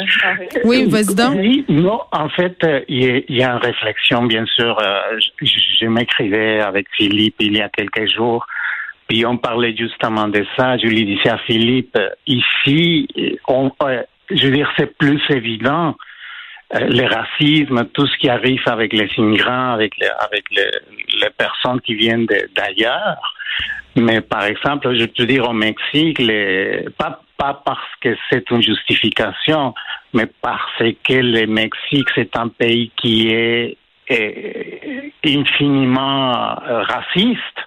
oui, 0.65 0.85
vas-y 0.89 1.15
donc. 1.15 1.35
Oui, 1.37 1.65
non, 1.69 2.01
en 2.11 2.29
fait, 2.29 2.57
euh, 2.63 2.81
il 2.87 3.23
y, 3.29 3.43
a 3.43 3.51
une 3.51 3.59
réflexion, 3.59 4.23
bien 4.23 4.45
sûr. 4.45 4.77
Euh, 4.79 5.19
je, 5.41 5.59
je 5.79 5.85
m'écrivais 5.85 6.59
avec 6.59 6.87
Philippe 6.97 7.35
il 7.39 7.57
y 7.57 7.61
a 7.61 7.69
quelques 7.69 8.07
jours. 8.11 8.45
Puis 9.07 9.25
on 9.25 9.37
parlait 9.37 9.75
justement 9.75 10.27
de 10.27 10.45
ça. 10.57 10.77
Je 10.77 10.87
lui 10.87 11.05
disais 11.05 11.29
à 11.29 11.37
Philippe, 11.39 11.97
ici, 12.27 13.07
on, 13.47 13.71
je 14.29 14.47
veux 14.47 14.55
dire, 14.55 14.71
c'est 14.77 14.97
plus 14.97 15.21
évident. 15.29 15.95
Le 16.73 17.05
racisme, 17.05 17.85
tout 17.93 18.07
ce 18.07 18.17
qui 18.17 18.29
arrive 18.29 18.61
avec 18.65 18.93
les 18.93 19.09
immigrants, 19.17 19.73
avec 19.73 19.93
les, 19.99 20.09
les, 20.51 20.71
les 21.21 21.29
personnes 21.37 21.81
qui 21.81 21.95
viennent 21.95 22.27
d'ailleurs. 22.55 23.17
Mais 23.95 24.21
par 24.21 24.45
exemple, 24.45 24.95
je 24.97 25.05
peux 25.05 25.25
dire 25.25 25.49
au 25.49 25.53
Mexique, 25.53 26.19
les, 26.19 26.85
pas, 26.97 27.21
pas 27.37 27.61
parce 27.65 27.89
que 27.99 28.15
c'est 28.29 28.49
une 28.51 28.61
justification, 28.61 29.73
mais 30.13 30.27
parce 30.41 30.77
que 30.79 31.13
le 31.13 31.45
Mexique, 31.47 32.07
c'est 32.15 32.37
un 32.37 32.47
pays 32.47 32.91
qui 32.95 33.29
est, 33.29 33.77
est 34.07 35.11
infiniment 35.25 36.57
euh, 36.67 36.83
raciste 36.83 37.59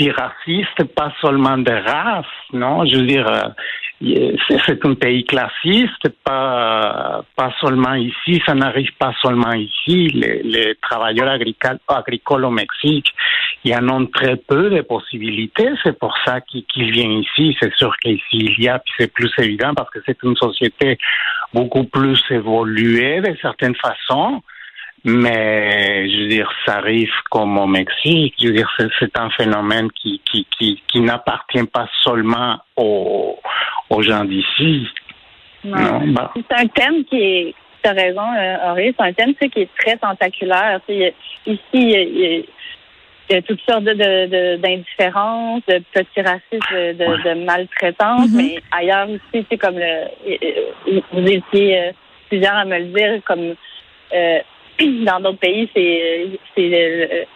puis 0.00 0.10
raciste, 0.10 0.84
pas 0.94 1.12
seulement 1.20 1.58
de 1.58 1.72
race, 1.72 2.24
non, 2.54 2.86
je 2.86 2.96
veux 2.96 3.06
dire, 3.06 3.28
euh, 3.28 3.48
c'est 4.00 4.86
un 4.86 4.94
pays 4.94 5.24
classiste, 5.24 6.08
pas, 6.24 7.22
pas 7.36 7.52
seulement 7.60 7.94
ici, 7.94 8.42
ça 8.46 8.54
n'arrive 8.54 8.90
pas 8.98 9.12
seulement 9.20 9.52
ici. 9.52 10.08
Les, 10.08 10.74
travailleurs 10.80 11.28
agricoles, 11.28 11.78
agricoles 11.86 12.46
au 12.46 12.50
Mexique, 12.50 13.12
il 13.64 13.72
y 13.72 13.76
en 13.76 13.88
a 13.88 14.06
très 14.14 14.36
peu 14.36 14.70
de 14.70 14.80
possibilités, 14.80 15.68
c'est 15.84 15.98
pour 15.98 16.16
ça 16.24 16.40
qu'ils 16.40 16.90
viennent 16.90 17.20
ici. 17.20 17.54
C'est 17.60 17.74
sûr 17.74 17.94
qu'ici 17.98 18.22
il 18.32 18.64
y 18.64 18.68
a, 18.68 18.78
puis 18.78 18.92
c'est 18.98 19.12
plus 19.12 19.30
évident 19.38 19.74
parce 19.74 19.90
que 19.90 19.98
c'est 20.06 20.22
une 20.22 20.36
société 20.36 20.96
beaucoup 21.52 21.84
plus 21.84 22.22
évoluée 22.30 23.20
de 23.20 23.36
certaines 23.42 23.76
façons. 23.76 24.42
Mais 25.04 26.10
je 26.10 26.22
veux 26.22 26.28
dire, 26.28 26.50
ça 26.66 26.76
arrive 26.76 27.12
comme 27.30 27.58
au 27.58 27.66
Mexique. 27.66 28.34
Je 28.40 28.48
veux 28.48 28.54
dire, 28.54 28.70
c'est 28.98 29.18
un 29.18 29.30
phénomène 29.30 29.90
qui 29.92 30.20
qui 30.30 30.46
qui, 30.58 30.82
qui 30.86 31.00
n'appartient 31.00 31.64
pas 31.64 31.88
seulement 32.02 32.58
aux, 32.76 33.38
aux 33.88 34.02
gens 34.02 34.24
d'ici. 34.24 34.86
Non. 35.64 36.06
Bah. 36.08 36.32
C'est 36.34 36.56
un 36.56 36.66
thème 36.66 37.04
qui 37.04 37.16
est. 37.16 37.54
Tu 37.82 37.88
as 37.88 37.92
raison, 37.94 38.20
euh, 38.20 38.56
Henri, 38.62 38.94
c'est 38.98 39.06
un 39.06 39.12
thème 39.14 39.34
qui 39.34 39.60
est 39.60 39.68
très 39.78 39.96
tentaculaire. 39.96 40.80
ici, 40.86 41.60
il 41.72 42.44
y, 43.30 43.34
a, 43.34 43.40
toutes 43.40 43.60
sortes 43.62 43.84
de, 43.84 44.56
d'indifférence, 44.56 45.62
de, 45.66 45.82
petits 45.90 46.20
racistes, 46.20 46.72
de, 46.72 46.92
de, 46.92 47.44
maltraitance, 47.44 48.28
mm-hmm. 48.28 48.36
mais 48.36 48.62
ailleurs 48.70 49.08
aussi, 49.08 49.46
c'est 49.48 49.56
comme 49.56 49.78
le. 49.78 51.00
Vous 51.12 51.26
étiez 51.26 51.78
euh, 51.78 51.92
plusieurs 52.28 52.54
à 52.54 52.64
me 52.66 52.78
le 52.78 52.84
dire, 52.86 53.22
comme. 53.24 53.54
Euh, 54.12 54.38
dans 55.04 55.20
d'autres 55.20 55.38
pays, 55.38 55.68
c'est 55.74 56.28
c'est 56.54 57.26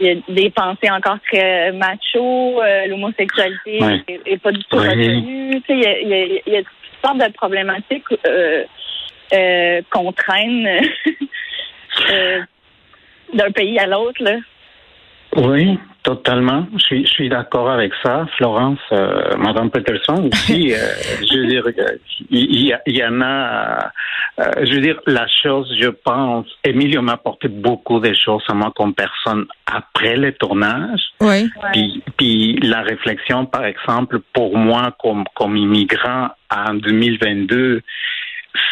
il 0.00 0.06
y 0.06 0.10
a 0.10 0.14
des 0.28 0.50
pensées 0.50 0.90
encore 0.90 1.18
très 1.30 1.72
macho, 1.72 2.60
euh, 2.60 2.86
l'homosexualité 2.86 3.78
est, 4.26 4.36
pas 4.38 4.50
du 4.50 4.62
tout 4.64 4.76
reconnue. 4.76 5.62
Il 5.68 5.78
y 5.78 5.86
a, 5.86 6.00
y, 6.00 6.42
y 6.46 6.56
a, 6.56 6.62
toutes 6.62 7.04
sortes 7.04 7.18
de 7.18 7.32
problématiques 7.32 8.04
euh, 8.26 8.64
euh, 9.32 9.82
qu'on 9.90 10.12
traîne 10.12 10.66
euh, 12.10 12.40
d'un 13.32 13.50
pays 13.52 13.78
à 13.78 13.86
l'autre. 13.86 14.22
Oui, 15.36 15.78
totalement. 16.04 16.66
Je 16.74 16.84
suis, 16.84 17.06
je 17.06 17.10
suis 17.10 17.28
d'accord 17.28 17.68
avec 17.68 17.92
ça, 18.04 18.26
Florence, 18.36 18.78
euh, 18.92 19.36
Madame 19.38 19.70
Peterson 19.70 20.30
aussi. 20.30 20.72
Euh, 20.72 20.76
je 21.32 21.38
veux 21.38 21.46
dire, 21.46 21.64
il 22.30 22.60
y, 22.60 22.74
y, 22.86 23.04
en 23.04 23.20
a. 23.22 23.90
Euh, 24.38 24.50
je 24.62 24.74
veux 24.74 24.80
dire, 24.80 25.00
la 25.06 25.26
chose, 25.26 25.74
je 25.80 25.88
pense, 25.88 26.46
Emilio 26.62 27.02
m'a 27.02 27.14
apporté 27.14 27.48
beaucoup 27.48 27.98
de 28.00 28.12
choses 28.14 28.42
à 28.48 28.54
moi 28.54 28.72
comme 28.76 28.94
personne 28.94 29.46
après 29.66 30.16
le 30.16 30.32
tournage. 30.32 31.00
Oui. 31.20 31.48
Puis, 31.72 32.02
puis 32.16 32.56
la 32.62 32.82
réflexion, 32.82 33.46
par 33.46 33.64
exemple, 33.64 34.20
pour 34.32 34.56
moi 34.56 34.94
comme 35.02 35.24
comme 35.34 35.56
immigrant 35.56 36.28
en 36.54 36.74
2022 36.74 37.80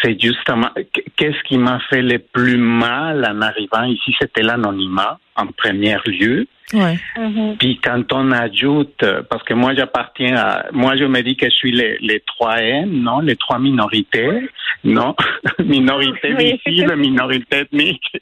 c'est 0.02 0.20
justement 0.20 0.68
qu'est-ce 1.16 1.42
qui 1.48 1.58
m'a 1.58 1.80
fait 1.90 2.02
le 2.02 2.18
plus 2.18 2.56
mal 2.56 3.26
en 3.28 3.40
arrivant 3.40 3.82
ici, 3.84 4.14
c'était 4.20 4.42
l'anonymat 4.42 5.18
en 5.36 5.46
premier 5.46 5.96
lieu. 6.06 6.46
Ouais. 6.72 6.98
Mm-hmm. 7.16 7.56
Puis 7.58 7.80
quand 7.82 8.12
on 8.12 8.32
ajoute, 8.32 9.04
parce 9.28 9.42
que 9.42 9.52
moi 9.52 9.74
j'appartiens 9.74 10.36
à, 10.36 10.66
moi 10.72 10.96
je 10.96 11.04
me 11.04 11.20
dis 11.22 11.36
que 11.36 11.46
je 11.46 11.54
suis 11.54 11.72
les, 11.72 11.98
les 12.00 12.20
3 12.20 12.56
M, 12.60 13.02
non, 13.02 13.20
les 13.20 13.36
trois 13.36 13.58
minorités, 13.58 14.48
non, 14.84 15.14
minorité 15.58 16.34
visible, 16.34 16.96
minorité 16.96 17.58
ethnique, 17.60 18.16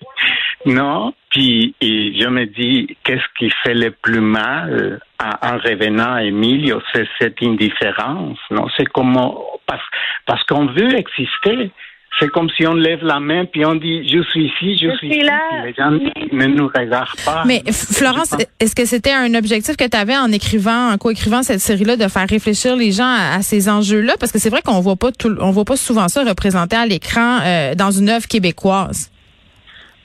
non. 0.67 1.14
Puis 1.31 1.76
et 1.81 2.21
je 2.21 2.29
me 2.29 2.47
dis 2.47 2.97
qu'est-ce 3.05 3.26
qui 3.38 3.50
fait 3.62 3.75
le 3.75 3.93
plus 3.93 4.21
mal 4.21 5.00
en 5.21 5.59
revenant 5.59 6.14
à 6.14 6.25
Emilio, 6.25 6.81
c'est 6.93 7.07
cette 7.21 7.43
indifférence, 7.43 8.38
non, 8.50 8.67
c'est 8.76 8.87
comment 8.87 9.45
parce 9.67 9.85
parce 10.26 10.43
qu'on 10.45 10.67
veut 10.67 10.97
exister. 10.97 11.71
C'est 12.19 12.29
comme 12.29 12.50
si 12.50 12.67
on 12.67 12.75
lève 12.75 13.02
la 13.02 13.21
main 13.21 13.45
puis 13.47 13.64
on 13.64 13.76
dit 13.76 14.07
je 14.09 14.23
suis 14.25 14.47
ici, 14.47 14.76
je, 14.76 14.95
suis, 14.97 15.09
ici. 15.09 15.23
Là. 15.23 15.64
Les 15.64 15.73
gens 15.73 15.90
ne 15.90 16.47
nous 16.47 16.67
regardent 16.67 17.09
pas. 17.25 17.45
Mais 17.47 17.62
Florence, 17.73 18.35
est-ce 18.59 18.75
que 18.75 18.85
c'était 18.85 19.12
un 19.12 19.33
objectif 19.35 19.76
que 19.76 19.88
tu 19.88 19.97
avais 19.97 20.17
en 20.17 20.31
écrivant, 20.33 20.90
en 20.90 20.99
coécrivant 20.99 21.43
cette 21.43 21.61
série-là, 21.61 21.97
de 21.97 22.09
faire 22.09 22.29
réfléchir 22.29 22.76
les 22.76 22.93
gens 22.93 23.11
à, 23.11 23.40
ces 23.43 23.69
enjeux-là? 23.71 24.14
Parce 24.19 24.33
que 24.33 24.38
c'est 24.38 24.50
vrai 24.50 24.61
qu'on 24.62 24.81
voit 24.81 24.97
pas 24.97 25.12
tout, 25.12 25.35
on 25.40 25.50
voit 25.50 25.64
pas 25.64 25.76
souvent 25.76 26.09
ça 26.09 26.25
représenté 26.25 26.76
à 26.76 26.85
l'écran 26.85 27.40
euh, 27.45 27.75
dans 27.75 27.90
une 27.90 28.09
œuvre 28.11 28.26
québécoise. 28.26 29.11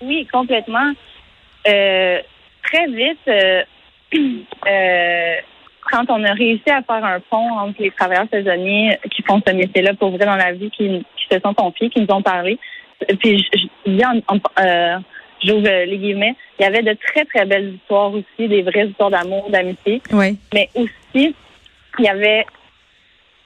Oui, 0.02 0.28
complètement. 0.32 0.94
Euh, 1.68 2.20
très 2.64 2.88
vite. 2.88 3.20
Euh, 3.28 3.64
euh 4.68 5.36
quand 5.92 6.06
on 6.10 6.24
a 6.24 6.34
réussi 6.34 6.70
à 6.70 6.82
faire 6.82 7.04
un 7.04 7.20
pont 7.20 7.50
entre 7.52 7.82
les 7.82 7.92
travailleurs 7.92 8.28
saisonniers 8.32 8.98
qui 9.12 9.22
font 9.24 9.42
ce 9.46 9.54
métier-là 9.54 9.94
pour 9.94 10.12
vrai 10.12 10.26
dans 10.26 10.36
la 10.36 10.52
vie, 10.52 10.72
qui, 10.72 11.06
se 11.32 11.40
sont 11.40 11.54
confiés, 11.54 11.90
qui 11.90 12.02
nous 12.02 12.14
ont 12.14 12.22
parlé, 12.22 12.60
puis 13.20 13.40
je, 13.54 13.92
dis 13.92 14.04
euh, 14.60 14.98
j'ouvre 15.44 15.86
les 15.86 15.98
guillemets, 15.98 16.36
il 16.60 16.64
y 16.64 16.66
avait 16.66 16.84
de 16.84 16.96
très, 17.08 17.26
très 17.26 17.46
belles 17.46 17.76
histoires 17.76 18.14
aussi, 18.14 18.48
des 18.48 18.62
vraies 18.62 18.88
histoires 18.88 19.10
d'amour, 19.10 19.50
d'amitié. 19.50 20.02
Oui. 20.12 20.38
Mais 20.54 20.70
aussi, 20.76 21.36
il 22.00 22.06
y 22.06 22.08
avait 22.08 22.46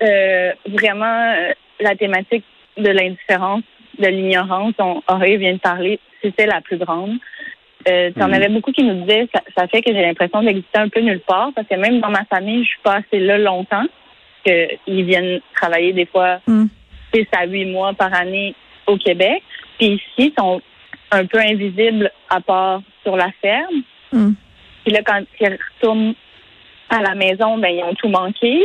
euh, 0.02 0.52
vraiment 0.68 1.34
euh, 1.36 1.54
la 1.80 1.96
thématique 1.96 2.46
de 2.78 2.90
l'indifférence, 2.90 3.64
de 3.98 4.08
l'ignorance 4.08 4.74
dont 4.78 5.02
Auré 5.08 5.38
vient 5.38 5.54
de 5.54 5.60
parler. 5.60 6.00
C'était 6.22 6.46
la 6.46 6.62
plus 6.62 6.78
grande. 6.78 7.18
Euh, 7.88 8.12
tu 8.14 8.22
en 8.22 8.28
mhm. 8.28 8.34
avais 8.34 8.50
beaucoup 8.50 8.72
qui 8.72 8.84
nous 8.84 9.06
disaient 9.06 9.28
ça, 9.34 9.42
ça 9.58 9.68
fait 9.68 9.82
que 9.82 9.94
j'ai 9.94 10.02
l'impression 10.02 10.44
d'exister 10.44 10.80
un 10.80 10.90
peu 10.90 11.00
nulle 11.00 11.22
part 11.22 11.52
parce 11.56 11.68
que 11.68 11.76
même 11.76 12.02
dans 12.02 12.10
ma 12.10 12.26
famille, 12.26 12.64
je 12.64 12.70
suis 12.70 12.82
pas 12.84 12.96
assez 12.96 13.20
là 13.20 13.38
longtemps 13.38 13.86
qu'ils 14.44 15.06
viennent 15.06 15.40
travailler 15.56 15.94
des 15.94 16.06
fois 16.06 16.40
mm. 16.46 16.66
six 17.14 17.28
à 17.32 17.46
huit 17.46 17.66
mois 17.66 17.94
par 17.94 18.14
année 18.14 18.54
au 18.86 18.98
Québec. 18.98 19.44
Puis 19.78 19.94
ici, 19.94 20.04
ils 20.18 20.34
sont 20.38 20.62
un 21.12 21.26
peu 21.26 21.40
invisibles 21.40 22.12
à 22.30 22.42
part 22.42 22.82
sur 23.04 23.16
la 23.16 23.32
ferme. 23.42 23.82
Mm. 24.12 24.32
Puis 24.84 24.94
là, 24.94 25.02
quand 25.06 25.22
ils 25.40 25.58
retournent 25.78 26.16
à 26.90 27.02
la 27.02 27.16
maison, 27.16 27.58
ben 27.58 27.70
ils 27.70 27.84
ont 27.84 27.94
tout 27.96 28.10
manqué. 28.10 28.62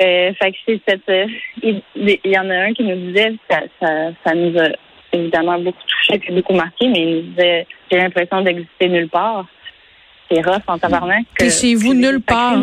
Euh, 0.00 0.32
fait 0.34 0.52
que 0.52 0.58
c'est 0.66 0.80
cette. 0.86 1.08
Euh, 1.08 1.26
il, 1.62 1.82
y 2.24 2.38
en 2.38 2.48
a 2.48 2.54
un 2.54 2.72
qui 2.72 2.84
nous 2.84 2.96
disait 2.96 3.34
ça, 3.50 3.60
ça, 3.80 4.10
ça 4.24 4.34
nous 4.34 4.58
a 4.58 4.68
évidemment 5.12 5.58
beaucoup 5.58 5.82
touché 5.86 6.20
et 6.26 6.32
beaucoup 6.32 6.54
marqué, 6.54 6.88
mais 6.88 7.02
il 7.02 7.16
nous 7.16 7.22
disait 7.22 7.66
j'ai 7.90 7.98
l'impression 7.98 8.42
d'exister 8.42 8.88
nulle 8.88 9.08
part. 9.08 9.46
C'est 10.30 10.40
rough 10.42 10.62
en 10.68 10.78
tabarnak. 10.78 11.24
Et 11.40 11.50
chez 11.50 11.74
vous, 11.74 11.94
nulle 11.94 12.20
part. 12.20 12.56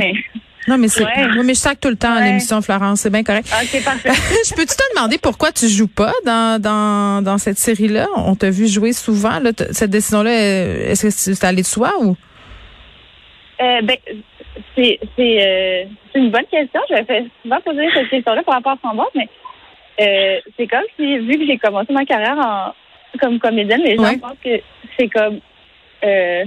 Non, 0.67 0.77
mais 0.77 0.89
c'est. 0.89 1.03
Oui, 1.05 1.45
mais 1.45 1.53
je 1.53 1.59
sac 1.59 1.79
tout 1.79 1.89
le 1.89 1.95
temps 1.95 2.15
ouais. 2.15 2.25
l'émission, 2.25 2.61
Florence. 2.61 3.01
C'est 3.01 3.09
bien 3.09 3.23
correct. 3.23 3.47
OK, 3.47 3.83
parfait. 3.83 4.09
je 4.49 4.53
peux-tu 4.53 4.75
te 4.75 4.95
demander 4.95 5.17
pourquoi 5.17 5.51
tu 5.51 5.67
joues 5.67 5.87
pas 5.87 6.11
dans, 6.25 6.61
dans, 6.61 7.23
dans 7.23 7.37
cette 7.37 7.57
série-là? 7.57 8.07
On 8.17 8.35
t'a 8.35 8.49
vu 8.49 8.67
jouer 8.67 8.91
souvent. 8.91 9.39
Là, 9.39 9.51
cette 9.71 9.91
décision-là, 9.91 10.31
est-ce 10.31 11.03
que 11.03 11.09
c'est 11.09 11.43
allé 11.45 11.61
de 11.61 11.67
soi 11.67 11.93
ou? 12.01 12.17
Euh, 13.61 13.81
ben, 13.81 13.97
c'est, 14.75 14.99
c'est, 15.15 15.41
euh, 15.41 15.85
c'est 16.11 16.19
une 16.19 16.31
bonne 16.31 16.45
question. 16.51 16.81
Je 16.89 16.95
vais 16.95 17.25
souvent 17.41 17.61
poser 17.61 17.87
cette 17.93 18.09
question-là 18.09 18.43
par 18.43 18.55
rapport 18.55 18.73
à 18.73 18.89
son 18.89 18.95
boss, 18.95 19.07
mais 19.15 19.27
euh, 19.99 20.39
c'est 20.55 20.67
comme 20.67 20.83
si, 20.95 21.17
vu 21.17 21.39
que 21.39 21.45
j'ai 21.45 21.57
commencé 21.57 21.91
ma 21.93 22.05
carrière 22.05 22.37
en, 22.37 22.73
comme 23.19 23.39
comédienne, 23.39 23.81
les 23.83 23.95
gens 23.95 24.17
pensent 24.19 24.37
que 24.43 24.59
c'est 24.97 25.09
comme 25.09 25.39
euh, 26.03 26.45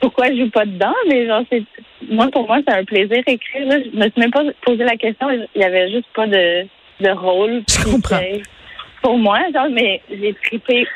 pourquoi 0.00 0.28
je 0.28 0.38
joue 0.38 0.50
pas 0.50 0.64
dedans, 0.64 0.94
mais 1.08 1.26
genre 1.26 1.42
c'est 1.50 1.62
moi 2.08 2.28
pour 2.32 2.46
moi 2.46 2.58
c'est 2.66 2.74
un 2.74 2.84
plaisir 2.84 3.22
écrire. 3.26 3.66
Là. 3.66 3.78
Je 3.80 3.96
me 3.96 4.02
suis 4.02 4.20
même 4.20 4.30
pas 4.30 4.44
posé 4.62 4.84
la 4.84 4.96
question, 4.96 5.30
il 5.30 5.60
y 5.60 5.64
avait 5.64 5.90
juste 5.90 6.08
pas 6.14 6.26
de, 6.26 6.66
de 7.00 7.10
rôle. 7.10 7.62
Je 7.68 7.90
comprends. 7.90 8.20
Pour 9.02 9.18
moi, 9.18 9.40
genre, 9.52 9.68
mais 9.70 10.00
j'ai 10.08 10.34
trippé 10.44 10.86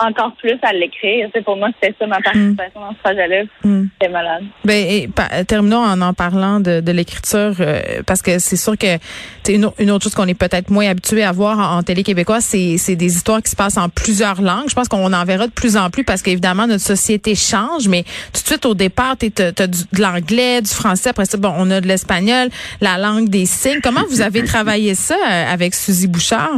encore 0.00 0.34
plus 0.36 0.58
à 0.62 0.72
l'écrire. 0.72 1.28
C'est 1.34 1.44
pour 1.44 1.56
moi, 1.56 1.68
c'était 1.80 1.94
ça 1.98 2.06
ma 2.06 2.20
participation 2.20 2.80
dans 2.80 2.92
ce 2.92 2.98
projet-là. 3.02 3.42
C'était 3.62 4.10
malade. 4.10 4.44
Ben, 4.64 4.86
et, 4.88 5.08
pa- 5.08 5.44
terminons 5.44 5.84
en 5.84 6.00
en 6.00 6.14
parlant 6.14 6.60
de, 6.60 6.80
de 6.80 6.92
l'écriture, 6.92 7.54
euh, 7.60 8.02
parce 8.06 8.22
que 8.22 8.38
c'est 8.38 8.56
sûr 8.56 8.76
que 8.78 8.98
c'est 9.42 9.54
une, 9.54 9.70
une 9.78 9.90
autre 9.90 10.04
chose 10.04 10.14
qu'on 10.14 10.26
est 10.28 10.34
peut-être 10.34 10.70
moins 10.70 10.88
habitué 10.88 11.22
à 11.22 11.32
voir 11.32 11.58
en, 11.58 11.78
en 11.78 11.82
télé 11.82 12.02
québécoise, 12.02 12.44
c'est 12.44 12.76
c'est 12.78 12.96
des 12.96 13.14
histoires 13.14 13.42
qui 13.42 13.50
se 13.50 13.56
passent 13.56 13.76
en 13.78 13.88
plusieurs 13.88 14.40
langues. 14.40 14.68
Je 14.68 14.74
pense 14.74 14.88
qu'on 14.88 15.12
en 15.12 15.24
verra 15.24 15.46
de 15.46 15.52
plus 15.52 15.76
en 15.76 15.90
plus 15.90 16.04
parce 16.04 16.22
qu'évidemment 16.22 16.66
notre 16.66 16.82
société 16.82 17.34
change, 17.34 17.88
mais 17.88 18.02
tout 18.32 18.42
de 18.42 18.46
suite 18.46 18.66
au 18.66 18.74
départ, 18.74 19.16
tu 19.18 19.26
as, 19.42 19.52
de 19.52 20.00
l'anglais, 20.00 20.62
du 20.62 20.70
français, 20.70 21.10
après 21.10 21.24
ça, 21.26 21.36
bon, 21.38 21.52
on 21.56 21.70
a 21.70 21.80
de 21.80 21.86
l'espagnol, 21.86 22.48
la 22.80 22.98
langue 22.98 23.28
des 23.28 23.46
signes. 23.46 23.80
Comment 23.82 24.04
vous 24.08 24.20
avez 24.22 24.44
travaillé 24.44 24.94
ça 24.94 25.14
euh, 25.14 25.52
avec 25.52 25.74
Suzy 25.74 26.08
Bouchard? 26.08 26.50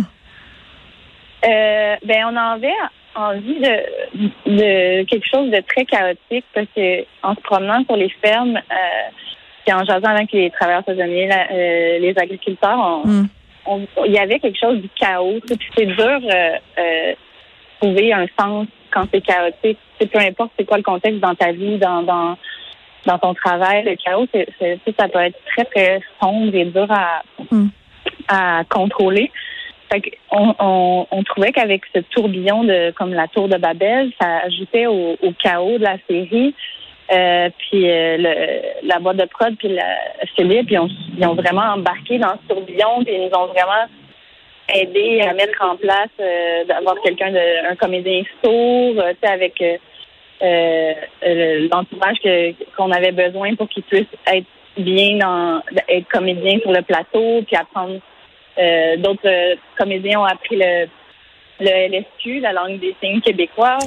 Euh, 1.44 1.96
ben, 2.06 2.24
on 2.30 2.36
avait 2.36 2.68
envie 3.14 3.58
de, 3.60 4.26
de 4.46 5.04
quelque 5.04 5.26
chose 5.30 5.50
de 5.50 5.60
très 5.68 5.84
chaotique 5.84 6.44
parce 6.54 6.66
que 6.74 7.04
en 7.22 7.34
se 7.34 7.40
promenant 7.42 7.84
sur 7.84 7.96
les 7.96 8.08
fermes, 8.24 8.56
euh, 8.56 9.10
puis 9.64 9.74
en 9.74 9.84
jasant 9.84 10.08
avec 10.10 10.32
les 10.32 10.50
travailleurs 10.50 10.84
saisonniers, 10.86 11.26
la- 11.28 11.50
euh, 11.52 11.98
les 11.98 12.14
agriculteurs, 12.18 12.78
on, 13.04 13.06
Mm. 13.06 13.28
on- 13.66 13.86
il 14.06 14.12
y 14.12 14.18
avait 14.18 14.38
quelque 14.40 14.58
chose 14.58 14.80
du 14.80 14.88
chaos. 14.98 15.40
c'est 15.76 15.86
dur 15.86 15.98
euh, 16.24 16.56
euh, 16.78 17.14
trouver 17.80 18.12
un 18.12 18.26
sens 18.38 18.66
quand 18.90 19.04
c'est 19.12 19.20
chaotique. 19.20 19.78
Sais, 20.00 20.06
peu 20.06 20.18
importe 20.18 20.52
c'est 20.58 20.64
quoi 20.64 20.78
le 20.78 20.82
contexte 20.82 21.20
dans 21.20 21.34
ta 21.34 21.52
vie, 21.52 21.78
dans 21.78 22.02
dans 22.02 22.36
dans 23.04 23.18
ton 23.18 23.34
travail, 23.34 23.82
le 23.82 23.96
chaos, 23.96 24.26
c'est, 24.32 24.46
c'est- 24.60 24.78
ça 24.96 25.08
peut 25.08 25.18
être 25.18 25.36
très 25.46 25.64
très 25.64 26.00
sombre 26.20 26.54
et 26.54 26.64
dur 26.66 26.86
à 26.90 27.22
Mm. 27.50 27.66
à 28.28 28.62
contrôler. 28.70 29.30
Fait 29.92 30.18
on, 30.30 31.06
on, 31.10 31.22
trouvait 31.22 31.52
qu'avec 31.52 31.82
ce 31.94 32.00
tourbillon 32.00 32.64
de 32.64 32.92
comme 32.92 33.12
la 33.12 33.28
tour 33.28 33.46
de 33.48 33.58
Babel, 33.58 34.10
ça 34.18 34.38
ajoutait 34.38 34.86
au, 34.86 35.16
chaos 35.38 35.76
de 35.76 35.84
la 35.84 35.98
série. 36.08 36.54
Euh, 37.12 37.50
puis 37.58 37.90
euh, 37.90 38.16
le, 38.16 38.88
la 38.88 38.98
boîte 39.00 39.18
de 39.18 39.26
prod 39.26 39.54
puis 39.58 39.76
Philippe, 40.34 40.70
ils 40.70 40.78
ont, 40.78 40.88
ils 41.18 41.26
ont 41.26 41.34
vraiment 41.34 41.74
embarqué 41.74 42.16
dans 42.16 42.32
ce 42.42 42.54
tourbillon 42.54 43.04
puis 43.04 43.14
ils 43.14 43.28
nous 43.28 43.38
ont 43.38 43.48
vraiment 43.48 43.86
aidé 44.72 45.20
à 45.20 45.34
mettre 45.34 45.62
en 45.62 45.76
place 45.76 46.08
euh, 46.20 46.64
d'avoir 46.64 46.94
quelqu'un 47.02 47.30
de 47.32 47.70
un 47.70 47.76
comédien 47.76 48.22
sourd, 48.42 49.02
tu 49.20 49.28
avec 49.28 49.62
l'entourage 51.70 52.16
que 52.24 52.52
qu'on 52.76 52.92
avait 52.92 53.12
besoin 53.12 53.54
pour 53.56 53.68
qu'il 53.68 53.82
puisse 53.82 54.06
être 54.32 54.46
bien 54.78 55.18
dans 55.18 55.60
être 55.88 56.08
comédien 56.08 56.60
sur 56.60 56.72
le 56.72 56.80
plateau 56.80 57.42
puis 57.46 57.56
apprendre 57.56 58.00
euh, 58.58 58.96
d'autres 58.98 59.20
euh, 59.28 59.54
comédiens 59.78 60.20
ont 60.20 60.24
appris 60.24 60.56
le, 60.56 60.86
le 61.60 61.68
LSQ, 61.88 62.40
la 62.40 62.52
langue 62.52 62.78
des 62.80 62.94
signes 63.02 63.20
québécois. 63.20 63.78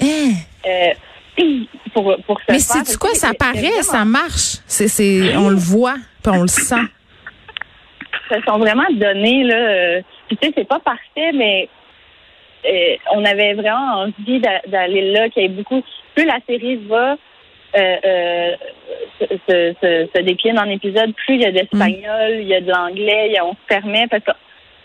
Euh, 0.68 0.94
pour, 1.94 2.16
pour 2.26 2.40
se 2.40 2.46
Mais 2.52 2.60
c'est 2.60 2.98
quoi, 2.98 3.14
ça 3.14 3.34
paraît, 3.38 3.82
ça 3.82 4.06
marche. 4.06 4.58
C'est, 4.68 5.36
on 5.38 5.50
le 5.50 5.58
voit, 5.58 5.96
puis 6.24 6.34
on 6.34 6.42
le 6.44 6.48
sent. 6.48 6.76
se 8.30 8.42
sont 8.48 8.58
vraiment 8.58 8.86
donnés 8.92 9.44
là. 9.44 10.02
puis 10.28 10.38
tu 10.38 10.48
sais, 10.48 10.54
c'est 10.58 10.68
pas 10.68 10.80
parfait, 10.80 11.32
mais 11.34 11.70
euh, 12.66 12.96
on 13.14 13.24
avait 13.26 13.54
vraiment 13.54 14.06
envie 14.06 14.40
d'a- 14.40 14.62
d'aller 14.68 15.12
là, 15.12 15.30
qu'il 15.30 15.44
y 15.44 15.46
ait 15.46 15.50
beaucoup. 15.50 15.84
Plus 16.16 16.26
la 16.26 16.40
série 16.48 16.78
va 16.88 17.16
euh, 17.78 17.96
euh, 18.06 18.52
se, 19.20 19.26
se, 19.28 19.74
se- 19.82 20.10
se 20.16 20.22
décline 20.24 20.58
en 20.58 20.70
épisodes, 20.70 21.14
plus 21.14 21.36
il 21.36 21.42
y 21.42 21.46
a 21.46 21.52
d'espagnol, 21.52 22.32
il 22.40 22.48
y 22.48 22.56
a 22.56 22.62
de 22.62 22.72
l'anglais, 22.72 23.36
on 23.44 23.52
se 23.52 23.68
permet 23.68 24.08
parce 24.08 24.24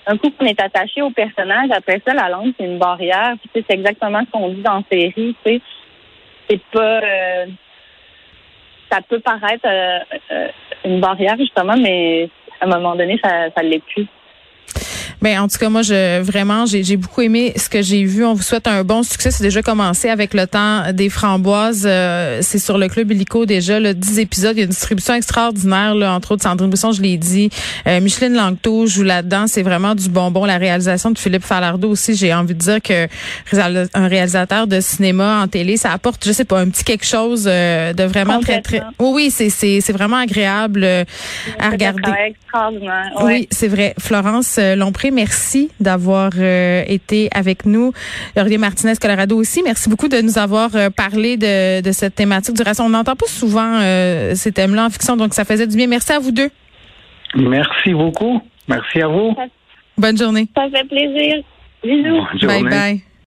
qu'un 0.06 0.16
coup 0.16 0.30
qu'on 0.30 0.46
est 0.46 0.60
attaché 0.60 1.02
au 1.02 1.10
personnage, 1.10 1.70
après 1.72 2.00
ça, 2.06 2.14
la 2.14 2.28
langue 2.28 2.52
c'est 2.58 2.66
une 2.66 2.78
barrière. 2.78 3.34
Puis 3.40 3.64
c'est 3.68 3.74
exactement 3.74 4.20
ce 4.20 4.30
qu'on 4.30 4.48
dit 4.48 4.62
dans 4.62 4.76
la 4.76 4.82
série. 4.90 5.12
Tu 5.14 5.34
sais, 5.44 5.60
c'est 6.48 6.62
pas. 6.72 7.00
euh, 7.00 7.46
ça 8.90 9.00
peut 9.08 9.20
paraître 9.20 9.66
euh, 9.66 9.98
euh, 10.32 10.48
une 10.84 11.00
barrière 11.00 11.36
justement, 11.38 11.76
mais 11.76 12.28
à 12.60 12.64
un 12.64 12.68
moment 12.68 12.96
donné, 12.96 13.18
ça, 13.22 13.50
ça 13.54 13.62
l'est 13.62 13.84
plus. 13.84 14.06
Ben 15.22 15.40
en 15.40 15.48
tout 15.48 15.58
cas 15.58 15.68
moi 15.68 15.82
je 15.82 16.20
vraiment 16.20 16.66
j'ai 16.66 16.82
j'ai 16.82 16.96
beaucoup 16.96 17.20
aimé 17.20 17.52
ce 17.56 17.68
que 17.68 17.82
j'ai 17.82 18.04
vu. 18.04 18.24
On 18.24 18.34
vous 18.34 18.42
souhaite 18.42 18.66
un 18.66 18.84
bon 18.84 19.02
succès. 19.02 19.30
C'est 19.30 19.42
déjà 19.42 19.62
commencé 19.62 20.08
avec 20.08 20.34
le 20.34 20.46
temps 20.46 20.92
des 20.92 21.08
framboises. 21.08 21.84
Euh, 21.86 22.38
c'est 22.42 22.58
sur 22.58 22.78
le 22.78 22.88
club 22.88 23.10
illico 23.10 23.46
déjà 23.46 23.80
le 23.80 23.94
10 23.94 24.18
épisodes. 24.18 24.52
Il 24.56 24.58
y 24.58 24.62
a 24.62 24.64
une 24.64 24.70
distribution 24.70 25.14
extraordinaire 25.14 25.94
là, 25.94 26.12
entre 26.14 26.32
autres 26.32 26.42
Sandrine 26.42 26.70
Bousson, 26.70 26.92
je 26.92 27.02
l'ai 27.02 27.16
dit. 27.16 27.50
Euh, 27.86 28.00
Micheline 28.00 28.34
Langto 28.34 28.86
joue 28.86 29.02
là-dedans. 29.02 29.46
C'est 29.46 29.62
vraiment 29.62 29.94
du 29.94 30.08
bonbon. 30.08 30.44
La 30.44 30.58
réalisation 30.58 31.10
de 31.10 31.18
Philippe 31.18 31.44
Falardeau 31.44 31.90
aussi. 31.90 32.14
J'ai 32.14 32.32
envie 32.34 32.54
de 32.54 32.60
dire 32.60 32.80
que 32.82 33.08
un 33.94 34.08
réalisateur 34.08 34.66
de 34.66 34.80
cinéma 34.80 35.42
en 35.42 35.48
télé, 35.48 35.76
ça 35.76 35.92
apporte 35.92 36.24
je 36.24 36.32
sais 36.32 36.44
pas 36.44 36.60
un 36.60 36.68
petit 36.68 36.84
quelque 36.84 37.06
chose 37.06 37.46
euh, 37.46 37.92
de 37.92 38.04
vraiment 38.04 38.40
très 38.40 38.62
très. 38.62 38.82
Oui 38.98 39.10
oui 39.14 39.30
c'est 39.30 39.50
c'est 39.50 39.80
c'est 39.80 39.92
vraiment 39.92 40.16
agréable 40.16 40.82
euh, 40.84 41.04
à 41.58 41.70
regarder. 41.70 42.10
extraordinaire. 42.26 43.10
Ouais. 43.16 43.24
Oui, 43.24 43.48
c'est 43.50 43.68
vrai. 43.68 43.94
Florence 43.98 44.56
euh, 44.58 44.76
Merci 45.10 45.70
d'avoir 45.80 46.30
euh, 46.38 46.82
été 46.86 47.28
avec 47.34 47.66
nous. 47.66 47.92
Laurier 48.36 48.58
Martinez 48.58 48.94
Colorado 49.00 49.36
aussi, 49.36 49.62
merci 49.62 49.88
beaucoup 49.88 50.08
de 50.08 50.20
nous 50.20 50.38
avoir 50.38 50.74
euh, 50.74 50.90
parlé 50.90 51.36
de, 51.36 51.80
de 51.82 51.92
cette 51.92 52.14
thématique 52.14 52.54
du 52.54 52.62
racisme. 52.62 52.84
On 52.84 52.90
n'entend 52.90 53.16
pas 53.16 53.26
souvent 53.26 53.80
euh, 53.80 54.34
ces 54.34 54.52
thèmes-là 54.52 54.86
en 54.86 54.90
fiction, 54.90 55.16
donc 55.16 55.34
ça 55.34 55.44
faisait 55.44 55.66
du 55.66 55.76
bien. 55.76 55.86
Merci 55.86 56.12
à 56.12 56.18
vous 56.18 56.32
deux. 56.32 56.50
Merci 57.34 57.92
beaucoup. 57.92 58.40
Merci 58.68 59.02
à 59.02 59.08
vous. 59.08 59.36
Bonne 59.96 60.16
journée. 60.16 60.48
Ça 60.56 60.64
fait 60.72 60.86
plaisir. 60.88 61.42
Bisous. 61.82 62.26
Bonne 62.32 62.40
journée. 62.40 62.62
Bye 62.62 62.70
bye. 62.70 63.09